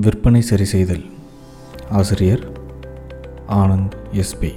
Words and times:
விற்பனை 0.00 0.40
சரி 0.40 0.64
செய்தல். 0.64 1.04
ஆசிரியர் 1.90 2.42
ஆனந்த் 3.48 3.94
எஸ்பி 4.12 4.50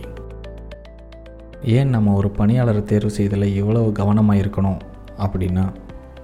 ஏன் 1.63 1.89
நம்ம 1.89 2.13
ஒரு 2.13 2.31
பணியாளரை 2.38 2.83
தேர்வு 2.83 3.12
செய்தல 3.12 3.46
இவ்வளவு 3.46 3.91
கவனமாக 3.91 4.39
இருக்கணும் 4.39 4.79
அப்படின்னா 5.17 5.65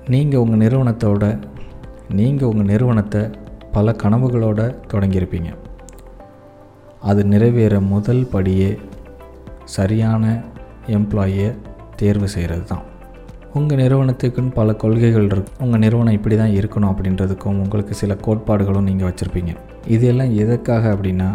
நீங்கள் 0.08 0.40
உங்கள் 0.40 0.68
நிறுவனத்தோட 0.68 1.40
நீங்கள் 2.10 2.48
உங்கள் 2.48 2.66
நிறுவனத்தை 2.66 3.22
பல 3.72 3.92
கனவுகளோடு 3.92 4.66
தொடங்கியிருப்பீங்க. 4.94 5.52
அது 7.00 7.26
நிறைவேற 7.26 7.80
முதல் 7.80 8.26
படியே 8.26 8.80
சரியான 9.64 10.44
எம்ப்ளாயியை 10.88 11.56
தேர்வு 11.96 12.28
செய்கிறது 12.28 12.64
தான் 12.64 12.86
உங்கள் 13.58 13.80
நிறுவனத்துக்குன்னு 13.82 14.52
பல 14.58 14.70
கொள்கைகள் 14.82 15.28
இருக்கு. 15.32 15.52
உங்கள் 15.64 15.82
நிறுவனம் 15.84 16.16
இப்படி 16.18 16.36
தான் 16.40 16.56
இருக்கணும் 16.60 16.90
அப்படின்றதுக்கும் 16.92 17.60
உங்களுக்கு 17.64 17.94
சில 18.00 18.16
கோட்பாடுகளும் 18.26 18.88
நீங்கள் 18.90 19.08
வச்சுருப்பீங்க. 19.10 19.52
இது 19.96 20.06
எல்லாம் 20.12 20.32
எதற்காக 20.44 20.84
அப்படின்னா 20.96 21.28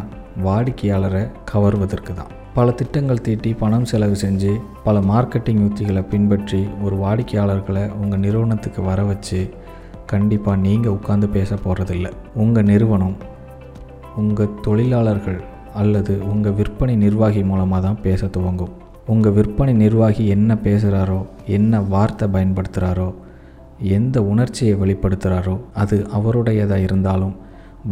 வாடிக்கையாளரை 0.46 1.22
கவர்வதற்கு 1.50 2.14
தான். 2.18 2.32
பல 2.58 2.70
திட்டங்கள் 2.80 3.22
தீட்டி 3.26 3.50
பணம் 3.62 3.88
செலவு 3.92 4.16
செஞ்சு 4.24 4.52
பல 4.86 5.00
மார்க்கெட்டிங் 5.12 5.62
யுத்திகளை 5.64 6.02
பின்பற்றி 6.12 6.60
ஒரு 6.84 6.96
வாடிக்கையாளர்களை 7.04 7.84
உங்கள் 8.00 8.22
நிறுவனத்துக்கு 8.26 8.82
வர 8.90 9.00
வச்சு 9.10 9.40
கண்டிப்பாக 10.12 10.62
நீங்கள் 10.66 10.96
உட்காந்து 10.98 11.30
பேச 11.38 11.58
போகிறதில்ல 11.64 12.10
உங்கள் 12.44 12.68
நிறுவனம் 12.72 13.16
உங்கள் 14.22 14.54
தொழிலாளர்கள் 14.66 15.40
அல்லது 15.82 16.14
உங்கள் 16.32 16.58
விற்பனை 16.60 16.96
நிர்வாகி 17.06 17.42
மூலமாக 17.52 17.82
தான் 17.86 18.00
பேச 18.06 18.26
துவங்கும். 18.26 18.72
உங்கள் 19.12 19.34
விற்பனை 19.36 19.72
நிர்வாகி 19.74 20.24
என்ன 20.36 20.54
பேசுகிறாரோ 20.64 21.20
என்ன 21.56 21.80
வார்த்தை 21.92 22.26
பயன்படுத்துகிறாரோ 22.34 23.08
எந்த 23.96 24.16
உணர்ச்சியை 24.32 24.74
வெளிப்படுத்துகிறாரோ 24.82 25.54
அது 25.82 25.96
அவருடையதாக 26.16 26.86
இருந்தாலும் 26.88 27.36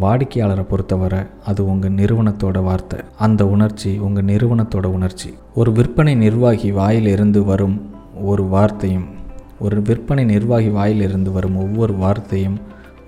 வாடிக்கையாளரை 0.02 0.64
பொறுத்தவரை 0.70 1.20
அது 1.50 1.60
உங்கள் 1.72 1.94
நிறுவனத்தோட 2.00 2.58
வார்த்தை. 2.62 2.98
அந்த 3.18 3.42
உணர்ச்சி 3.46 3.90
உங்கள் 4.06 4.26
நிறுவனத்தோட 4.30 4.86
உணர்ச்சி. 4.96 5.30
ஒரு 5.54 5.70
விற்பனை 5.72 6.14
நிர்வாகி 6.24 6.70
வாயிலிருந்து 6.80 7.40
வரும் 7.44 7.76
ஒரு 8.30 8.44
வார்த்தையும் 8.54 9.06
ஒரு 9.58 9.78
விற்பனை 9.88 10.24
நிர்வாகி 10.24 10.70
வாயிலிருந்து 10.78 11.30
வரும் 11.36 11.56
ஒவ்வொரு 11.64 11.94
வார்த்தையும் 12.02 12.58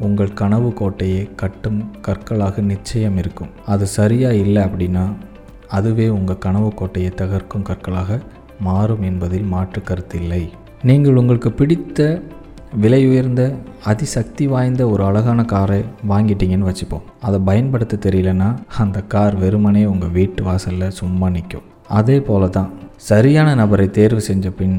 உங்கள் 0.07 0.37
கனவு 0.41 0.71
கோட்டையை 0.81 1.23
கட்டும் 1.43 1.81
கற்களாக 2.07 2.63
நிச்சயம் 2.73 3.19
இருக்கும். 3.23 3.53
அது 3.67 3.87
சரியாக 3.99 4.41
இல்லை 4.45 4.63
அப்படின்னா 4.63 5.05
அதுவே 5.77 6.09
உங்கள் 6.09 6.43
கனவு 6.45 6.69
கோட்டையை 6.75 7.13
தகர்க்கும் 7.17 7.67
கற்களாக 7.69 8.19
மாறும் 8.61 9.03
என்பதில் 9.03 9.49
மாற்று 9.53 9.81
கருத்தில்லை. 9.89 10.43
நீங்கள் 10.83 11.19
உங்களுக்கு 11.21 11.51
பிடித்த 11.53 12.23
விலை 12.83 13.01
உயர்ந்த 13.09 13.43
அதிசக்தி 13.85 14.45
வாய்ந்த 14.47 14.83
ஒரு 14.89 15.03
அழகான 15.05 15.41
காரை 15.53 15.79
வாங்கிட்டீங்கன்னு 16.09 16.69
வச்சுப்போம். 16.71 17.07
அதை 17.21 17.39
பயன்படுத்த 17.49 17.99
தெரியலனா 18.07 18.49
அந்த 18.79 18.99
கார் 19.15 19.37
வெறுமனே 19.37 19.85
உங்கள் 19.85 20.15
வீட்டு 20.19 20.43
வாசலில் 20.43 20.97
சும்மா 21.01 21.29
நிற்கும் 21.29 21.69
அதே 21.99 22.17
போல 22.21 22.49
தான் 22.49 22.71
சரியான 23.11 23.55
நபரை 23.55 23.87
தேர்வு 23.91 24.21
செஞ்ச 24.21 24.51
பின் 24.51 24.77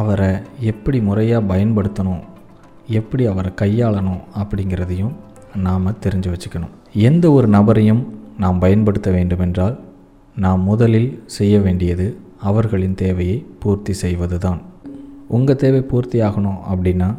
அவரை 0.00 0.30
எப்படி 0.70 1.00
முறையாக 1.00 1.48
பயன்படுத்தணும் 1.54 2.22
எப்படி 2.98 3.26
அவரை 3.26 3.52
கையாளணும் 3.62 4.22
அப்படிங்கிறதையும் 4.40 5.14
நாம் 5.66 5.96
தெரிஞ்சு 6.04 6.30
வச்சுக்கணும். 6.34 6.72
எந்த 7.08 7.32
ஒரு 7.32 7.48
நபரையும் 7.48 8.02
நாம் 8.38 8.58
பயன்படுத்த 8.58 9.10
வேண்டுமென்றால் 9.10 9.80
நாம் 10.36 10.62
முதலில் 10.62 11.22
செய்ய 11.26 11.58
வேண்டியது 11.58 12.16
அவர்களின் 12.40 12.94
தேவையை 12.94 13.46
பூர்த்தி 13.58 13.92
செய்வது 13.92 14.38
தான் 14.38 14.60
உங்கள் 15.28 15.56
தேவை 15.56 15.80
பூர்த்தி 15.80 16.20
ஆகணும் 16.20 16.58
அப்படின்னா 16.72 17.16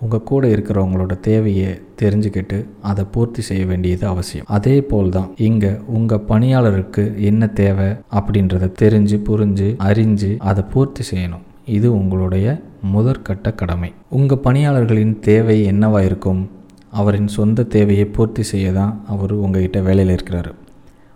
உங்கள் 0.00 0.22
கூட 0.22 0.48
இருக்கிறவங்களோட 0.48 1.20
தேவையை 1.20 1.80
தெரிஞ்சுக்கிட்டு 2.00 2.64
அதை 2.80 3.04
பூர்த்தி 3.10 3.42
செய்ய 3.42 3.66
வேண்டியது 3.66 4.06
அவசியம். 4.06 4.46
அதே 4.46 4.80
போல் 4.80 5.10
தான் 5.10 5.30
இங்கே 5.36 5.70
உங்கள் 5.86 6.24
பணியாளருக்கு 6.28 7.04
என்ன 7.16 7.46
தேவை 7.46 7.88
அப்படின்றத 7.88 8.70
தெரிஞ்சு 8.82 9.16
புரிஞ்சு 9.28 9.68
அறிஞ்சு 9.88 10.36
அதை 10.38 10.64
பூர்த்தி 10.72 11.04
செய்யணும். 11.10 11.44
இது 11.64 11.92
உங்களுடைய 11.92 12.60
முதற்கட்ட 12.94 13.54
கடமை. 13.54 13.92
உங்கள் 14.08 14.44
பணியாளர்களின் 14.44 15.18
தேவை 15.20 15.64
என்னவாக 15.64 16.04
இருக்கும்? 16.04 16.48
அவரின் 16.90 17.28
சொந்த 17.28 17.62
தேவையை 17.62 18.04
பூர்த்தி 18.04 18.42
செய்ய 18.42 18.72
தான் 18.72 19.00
அவர் 19.08 19.32
உங்ககிட்ட 19.32 19.80
வேலையில் 19.80 20.16
இருக்கிறாரு. 20.16 20.52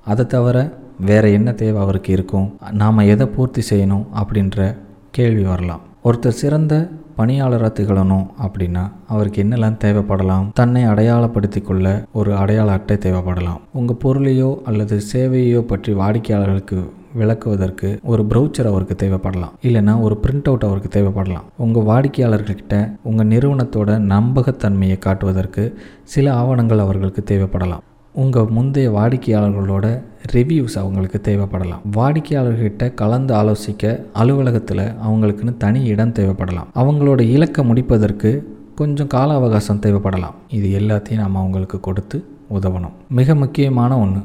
அதை 0.05 0.27
தவிர 0.27 0.72
வேறு 1.00 1.33
என்ன 1.33 1.53
தேவை 1.53 1.83
அவருக்கு 1.83 2.12
இருக்கும்? 2.12 2.53
நாம் 2.72 2.99
எதை 2.99 3.27
பூர்த்தி 3.27 3.62
செய்யணும் 3.71 4.05
அப்படின்ற 4.15 4.77
கேள்வி 5.11 5.43
வரலாம். 5.43 5.81
ஒருத்தர் 6.05 6.41
சிறந்த 6.43 6.88
பணியாளராக 7.16 7.82
திகழணும் 7.82 8.27
அப்படின்னா 8.43 8.91
அவருக்கு 9.09 9.43
என்னெல்லாம் 9.43 9.81
தேவைப்படலாம்? 9.84 10.49
தன்னை 10.55 10.87
அடையாளப்படுத்தி 10.87 11.62
கொள்ள 11.62 12.05
ஒரு 12.12 12.37
அடையாள 12.37 12.72
அட்டை 12.72 12.97
தேவைப்படலாம். 12.97 13.61
உங்கள் 13.72 14.00
பொருளையோ 14.05 14.62
அல்லது 14.65 15.00
சேவையோ 15.12 15.61
பற்றி 15.61 15.93
வாடிக்கையாளர்களுக்கு 15.93 16.91
விளக்குவதற்கு 17.15 18.00
ஒரு 18.03 18.23
ப்ரௌச்சர் 18.23 18.67
அவருக்கு 18.67 18.97
தேவைப்படலாம். 19.03 19.55
இல்லைன்னா 19.62 20.00
ஒரு 20.00 20.19
பிரிண்ட் 20.23 20.45
அவுட் 20.45 20.62
அவருக்கு 20.62 20.91
தேவைப்படலாம். 20.99 21.47
உங்கள் 21.56 21.83
வாடிக்கையாளர்கிட்ட 21.83 22.97
உங்கள் 23.03 23.27
நிறுவனத்தோட 23.27 23.99
நம்பகத்தன்மையை 24.15 24.99
காட்டுவதற்கு 24.99 25.78
சில 26.03 26.34
ஆவணங்கள் 26.34 26.78
அவர்களுக்கு 26.78 27.25
தேவைப்படலாம். 27.31 27.83
உங்கள் 28.15 28.47
முந்தைய 28.47 28.91
வாடிக்கையாளர்களோட 28.91 30.03
ரிவ்யூஸ் 30.33 30.78
அவங்களுக்கு 30.78 31.21
தேவைப்படலாம். 31.25 31.83
வாடிக்கையாளர்கிட்ட 31.97 32.95
கலந்து 32.95 33.34
ஆலோசிக்க 33.34 34.05
அலுவலகத்தில் 34.12 34.93
அவங்களுக்குன்னு 35.09 35.56
தனி 35.56 35.84
இடம் 35.84 36.12
தேவைப்படலாம். 36.12 36.69
அவங்களோட 36.75 37.21
இலக்கை 37.21 37.65
முடிப்பதற்கு 37.65 38.61
கொஞ்சம் 38.75 39.06
கால 39.06 39.34
அவகாசம் 39.34 39.81
தேவைப்படலாம். 39.81 40.37
இது 40.49 40.79
எல்லாத்தையும் 40.79 41.23
நம்ம 41.25 41.39
அவங்களுக்கு 41.39 41.81
கொடுத்து 41.81 42.25
உதவணும். 42.53 42.94
மிக 43.09 43.34
முக்கியமான 43.34 43.99
ஒன்று 43.99 44.21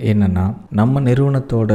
என்னென்னா 0.00 0.54
நம்ம 0.70 1.00
நிறுவனத்தோட 1.00 1.72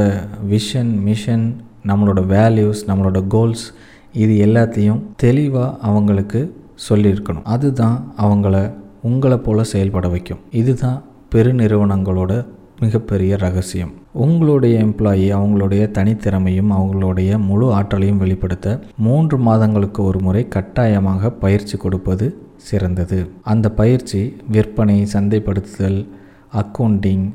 விஷன் 0.50 0.92
மிஷன் 1.00 1.60
நம்மளோட 1.86 2.20
வேல்யூஸ் 2.34 2.80
நம்மளோட 2.86 3.26
கோல்ஸ் 3.26 3.72
இது 4.12 4.46
எல்லாத்தையும் 4.46 5.00
தெளிவாக 5.16 5.76
அவங்களுக்கு 5.80 6.40
சொல்லியிருக்கணும். 6.88 7.42
அதுதான் 7.42 8.12
அவங்கள 8.18 8.72
உங்களை 9.02 9.36
போல் 9.38 9.70
செயல்பட 9.72 10.08
வைக்கும். 10.08 10.38
இதுதான் 10.50 11.02
பெருநிறுவனங்களோட 11.34 12.46
மிகப்பெரிய 12.80 13.36
ரகசியம். 13.36 13.92
உங்களுடைய 14.12 14.84
எம்ப்ளாயி 14.84 15.26
அவங்களுடைய 15.38 15.84
தனித்திறமையும் 15.98 16.72
அவங்களுடைய 16.78 17.38
முழு 17.38 17.72
ஆற்றலையும் 17.72 18.18
வெளிப்படுத்த 18.18 18.80
மூன்று 18.98 19.38
மாதங்களுக்கு 19.38 20.02
ஒரு 20.02 20.20
முறை 20.20 20.48
கட்டாயமாக 20.48 21.30
பயிற்சி 21.30 21.76
கொடுப்பது 21.76 22.26
சிறந்தது. 22.56 23.28
அந்த 23.42 23.70
பயிற்சி 23.70 24.36
விற்பனை 24.48 25.06
சந்தைப்படுத்துதல் 25.12 26.06
அக்கௌண்டிங் 26.52 27.26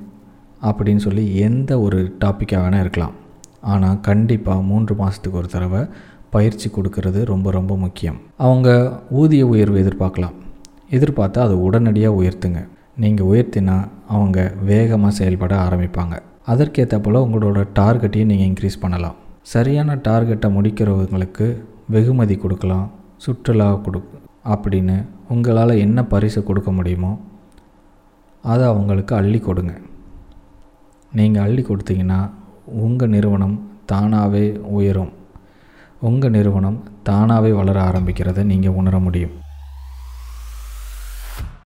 அப்படின்னு 0.68 1.02
சொல்லி 1.06 1.24
எந்த 1.48 1.72
ஒரு 1.86 2.00
டாப்பிக்காக 2.24 2.62
வேணால் 2.64 2.84
இருக்கலாம். 2.86 3.16
ஆனால் 3.74 4.00
கண்டிப்பாக 4.10 4.68
மூன்று 4.70 4.94
மாதத்துக்கு 5.02 5.40
ஒரு 5.42 5.50
தடவை 5.56 5.82
பயிற்சி 6.36 6.68
கொடுக்கறது 6.76 7.22
ரொம்ப 7.32 7.48
ரொம்ப 7.58 7.74
முக்கியம். 7.86 8.20
அவங்க 8.48 8.70
ஊதிய 9.22 9.46
உயர்வு 9.54 9.78
எதிர்பார்க்கலாம். 9.84 10.36
எதிர்பார்த்தா 10.98 11.42
அதை 11.48 11.56
உடனடியாக 11.68 12.20
உயர்த்துங்க. 12.20 12.62
நீங்கள் 13.04 13.30
உயர்த்தினா 13.32 13.76
அவங்க 14.16 14.40
வேகமாக 14.70 15.18
செயல்பட 15.20 15.54
ஆரம்பிப்பாங்க. 15.66 16.16
அதற்கேற்ற 16.52 16.96
போல் 17.06 17.24
உங்களோட 17.26 17.60
டார்கெட்டையும் 17.80 18.32
நீங்கள் 18.32 18.50
இன்க்ரீஸ் 18.52 18.82
பண்ணலாம். 18.84 19.18
சரியான 19.54 19.96
டார்கெட்டை 20.08 20.50
முடிக்கிறவங்களுக்கு 20.58 21.48
வெகுமதி 21.96 22.36
கொடுக்கலாம். 22.44 22.88
சுற்றுலா 23.26 23.70
கொடு 23.86 24.00
அப்படின்னு 24.54 24.98
உங்களால் 25.34 25.82
என்ன 25.86 26.00
பரிசு 26.14 26.40
கொடுக்க 26.50 26.70
முடியுமோ 26.78 27.12
அதை 28.44 28.66
அவங்களுக்கு 28.74 29.14
அள்ளி 29.22 29.40
கொடுங்க. 29.48 29.74
நீங்கள் 31.14 31.44
அள்ளி 31.44 31.62
கொடுத்தீங்கன்னா 31.62 32.30
உங்கள் 32.66 33.10
நிறுவனம் 33.10 33.70
தானாகவே 33.86 34.60
உயரும். 34.78 35.12
உங்கள் 36.00 36.32
நிறுவனம் 36.32 36.84
தானாகவே 37.04 37.52
வளர 37.52 37.78
ஆரம்பிக்கிறத 37.90 38.44
நீங்கள் 38.44 38.72
உணர 38.72 39.00
முடியும். 39.00 39.41